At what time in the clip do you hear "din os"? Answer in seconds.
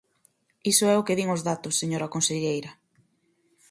1.17-1.45